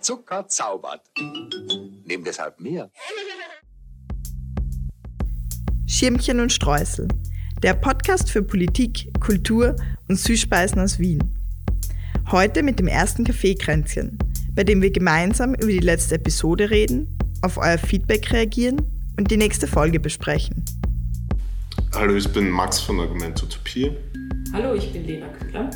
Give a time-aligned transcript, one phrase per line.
[0.00, 1.02] Zucker zaubert.
[2.04, 2.90] Nehm deshalb mehr.
[5.86, 7.08] Schirmchen und Streusel.
[7.62, 9.76] Der Podcast für Politik, Kultur
[10.08, 11.22] und Süßspeisen aus Wien.
[12.30, 14.18] Heute mit dem ersten Kaffeekränzchen,
[14.54, 18.80] bei dem wir gemeinsam über die letzte Episode reden, auf euer Feedback reagieren
[19.18, 20.64] und die nächste Folge besprechen.
[21.94, 23.90] Hallo, ich bin Max von Argument Utopie.
[24.52, 25.70] Hallo, ich bin Lena Kühler.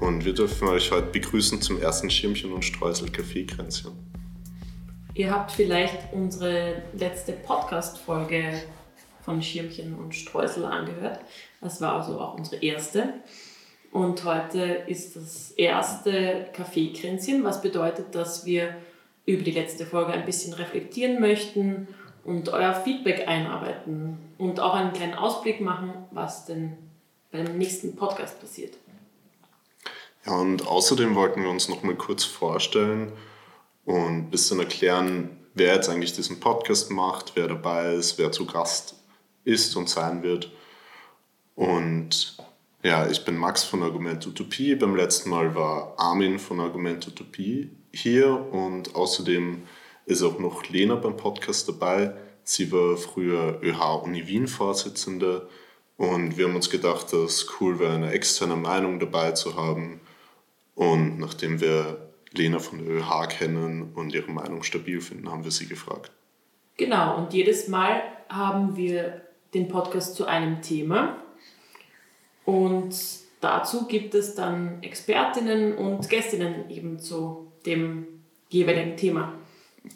[0.00, 3.92] Und wir dürfen euch heute begrüßen zum ersten Schirmchen und Streusel Kaffeekränzchen.
[5.14, 8.62] Ihr habt vielleicht unsere letzte Podcast-Folge
[9.22, 11.20] von Schirmchen und Streusel angehört.
[11.60, 13.14] Das war also auch unsere erste.
[13.90, 18.76] Und heute ist das erste Kaffeekränzchen, was bedeutet, dass wir
[19.26, 21.88] über die letzte Folge ein bisschen reflektieren möchten
[22.24, 26.76] und euer Feedback einarbeiten und auch einen kleinen Ausblick machen, was denn
[27.32, 28.74] beim nächsten Podcast passiert.
[30.28, 33.12] Und außerdem wollten wir uns noch mal kurz vorstellen
[33.84, 38.44] und ein bisschen erklären, wer jetzt eigentlich diesen Podcast macht, wer dabei ist, wer zu
[38.44, 38.96] Gast
[39.44, 40.52] ist und sein wird.
[41.54, 42.36] Und
[42.82, 44.74] ja, ich bin Max von Argument Utopie.
[44.74, 49.62] Beim letzten Mal war Armin von Argument Utopie hier und außerdem
[50.04, 52.14] ist auch noch Lena beim Podcast dabei.
[52.44, 55.48] Sie war früher ÖH Uni Wien Vorsitzende
[55.96, 60.00] und wir haben uns gedacht, dass cool wäre, eine externe Meinung dabei zu haben.
[60.78, 65.50] Und nachdem wir Lena von der ÖH kennen und ihre Meinung stabil finden, haben wir
[65.50, 66.12] sie gefragt.
[66.76, 69.22] Genau, und jedes Mal haben wir
[69.54, 71.16] den Podcast zu einem Thema.
[72.44, 72.94] Und
[73.40, 78.06] dazu gibt es dann Expertinnen und Gästinnen eben zu dem
[78.48, 79.32] jeweiligen Thema.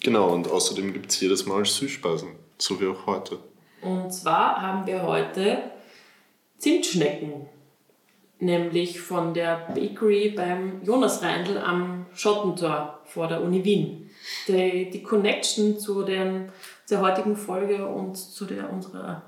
[0.00, 3.38] Genau, und außerdem gibt es jedes Mal Süßspeisen, so wie auch heute.
[3.82, 5.62] Und zwar haben wir heute
[6.58, 7.46] Zimtschnecken,
[8.42, 14.10] nämlich von der Bakery beim Jonas Reindl am Schottentor vor der Uni Wien.
[14.48, 16.48] Die, die Connection zu dem,
[16.90, 19.22] der heutigen Folge und zu der unserer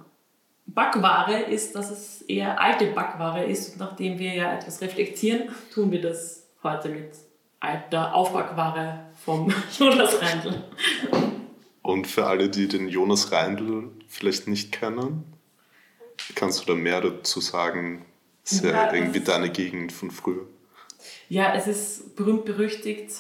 [0.67, 3.73] Backware ist, dass es eher alte Backware ist.
[3.73, 7.11] Und nachdem wir ja etwas reflektieren, tun wir das heute mit
[7.61, 10.65] alter Aufbackware vom Jonas Reindl.
[11.83, 15.25] Und für alle, die den Jonas Reindl vielleicht nicht kennen,
[16.35, 18.05] kannst du da mehr dazu sagen?
[18.45, 20.47] Ist ja, irgendwie deine Gegend von früher.
[21.29, 23.13] Ja, es ist berühmt berüchtigt.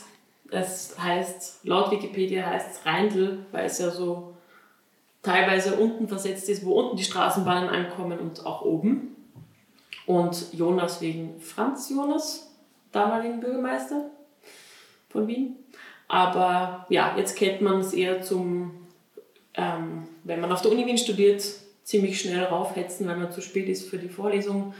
[0.50, 4.34] Es heißt, laut Wikipedia heißt es Reindl, weil es ja so
[5.22, 9.16] teilweise unten versetzt ist, wo unten die Straßenbahnen ankommen und auch oben.
[10.06, 12.50] Und Jonas wegen Franz Jonas,
[12.92, 14.10] damaligen Bürgermeister
[15.08, 15.56] von Wien.
[16.08, 18.86] Aber ja, jetzt kennt man es eher zum,
[19.54, 21.42] ähm, wenn man auf der Uni Wien studiert,
[21.84, 24.74] ziemlich schnell raufhetzen, weil man zu spät ist für die Vorlesung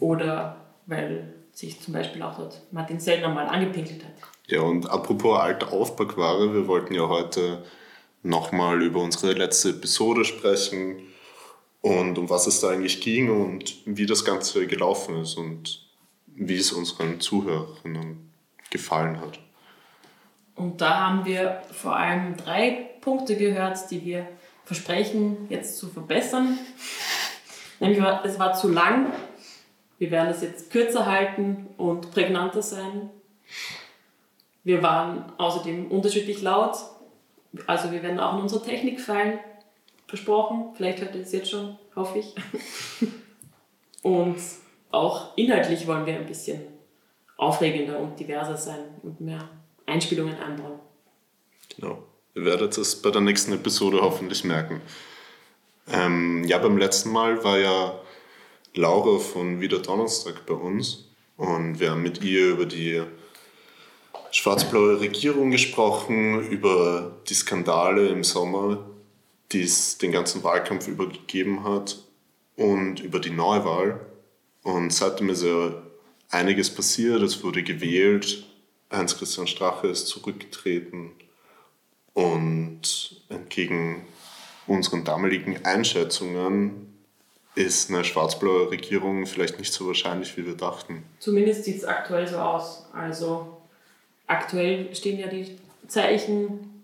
[0.00, 4.12] oder weil sich zum Beispiel auch dort Martin Sellner mal angepinkelt hat.
[4.46, 7.64] Ja, und apropos alte Aufbackware, wir wollten ja heute
[8.22, 11.00] nochmal über unsere letzte Episode sprechen
[11.80, 15.86] und um was es da eigentlich ging und wie das Ganze gelaufen ist und
[16.26, 18.30] wie es unseren Zuhörerinnen
[18.70, 19.38] gefallen hat.
[20.54, 24.26] Und da haben wir vor allem drei Punkte gehört, die wir
[24.64, 26.58] versprechen, jetzt zu verbessern.
[27.80, 29.12] Nämlich, es war zu lang.
[29.98, 33.10] Wir werden es jetzt kürzer halten und prägnanter sein.
[34.64, 36.76] Wir waren außerdem unterschiedlich laut.
[37.66, 39.38] Also wir werden auch in unsere Technik fallen.
[40.06, 40.74] Versprochen.
[40.74, 42.34] Vielleicht hört ihr es jetzt schon, hoffe ich.
[44.02, 44.36] Und
[44.90, 46.62] auch inhaltlich wollen wir ein bisschen
[47.36, 49.48] aufregender und diverser sein und mehr
[49.86, 50.78] Einspielungen einbauen.
[51.76, 52.02] Genau.
[52.34, 54.80] Ihr werdet es bei der nächsten Episode hoffentlich merken.
[55.90, 58.00] Ähm, ja, beim letzten Mal war ja
[58.74, 61.08] Laura von Wieder Donnerstag bei uns.
[61.36, 63.02] Und wir haben mit ihr über die
[64.30, 68.84] schwarz-blaue Regierung gesprochen, über die Skandale im Sommer,
[69.52, 72.02] die es den ganzen Wahlkampf übergegeben hat
[72.56, 74.00] und über die Neuwahl.
[74.62, 75.72] Und seitdem ist ja
[76.30, 78.44] einiges passiert, es wurde gewählt,
[78.92, 81.12] Heinz-Christian Strache ist zurückgetreten.
[82.14, 84.04] Und entgegen
[84.66, 86.87] unseren damaligen Einschätzungen
[87.58, 91.02] ist eine schwarz-blaue Regierung vielleicht nicht so wahrscheinlich, wie wir dachten.
[91.18, 92.86] Zumindest sieht es aktuell so aus.
[92.92, 93.60] Also
[94.26, 95.58] aktuell stehen ja die
[95.88, 96.82] Zeichen ein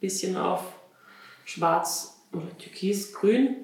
[0.00, 0.62] bisschen auf
[1.44, 3.56] schwarz oder türkis-grün.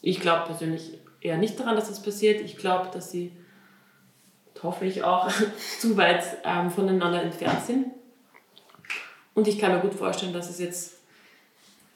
[0.00, 2.40] Ich glaube persönlich eher nicht daran, dass das passiert.
[2.40, 3.32] Ich glaube, dass sie
[4.62, 5.30] hoffe ich auch,
[5.78, 7.86] zu weit ähm, voneinander entfernt sind.
[9.34, 10.94] Und ich kann mir gut vorstellen, dass es jetzt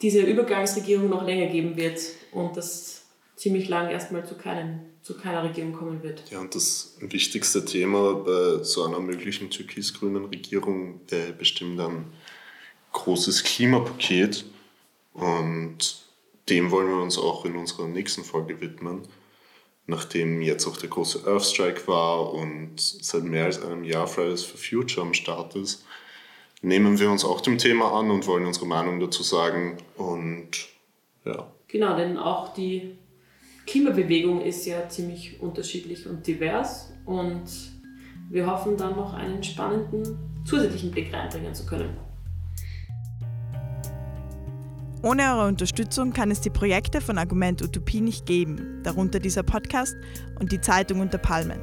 [0.02, 1.98] diese Übergangsregierung noch länger geben wird
[2.32, 2.99] und das
[3.40, 6.30] ziemlich lang erstmal zu, keinen, zu keiner Regierung kommen wird.
[6.30, 12.12] Ja, und das wichtigste Thema bei so einer möglichen türkis-grünen Regierung wäre bestimmt ein
[12.92, 14.44] großes Klimapaket.
[15.14, 16.04] Und
[16.50, 19.08] dem wollen wir uns auch in unserer nächsten Folge widmen.
[19.86, 24.44] Nachdem jetzt auch der große Earth Strike war und seit mehr als einem Jahr Fridays
[24.44, 25.86] for Future am Start ist,
[26.60, 29.78] nehmen wir uns auch dem Thema an und wollen unsere Meinung dazu sagen.
[29.96, 30.68] Und
[31.24, 31.50] ja.
[31.68, 32.98] Genau, denn auch die
[33.66, 37.44] Klimabewegung ist ja ziemlich unterschiedlich und divers und
[38.30, 41.96] wir hoffen dann noch einen spannenden zusätzlichen Blick reinbringen zu können.
[45.02, 49.96] Ohne eure Unterstützung kann es die Projekte von Argument Utopie nicht geben, darunter dieser Podcast
[50.38, 51.58] und die Zeitung unter Palmen.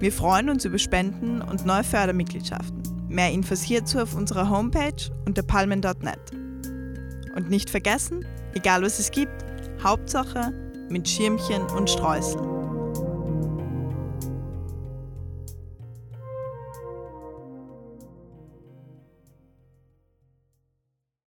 [0.00, 2.82] Wir freuen uns über Spenden und neue Fördermitgliedschaften.
[3.08, 6.32] Mehr Infos hierzu auf unserer Homepage unter palmen.net.
[7.36, 8.24] Und nicht vergessen,
[8.54, 9.44] egal was es gibt,
[9.82, 10.52] Hauptsache
[10.88, 12.53] mit Schirmchen und Streusel.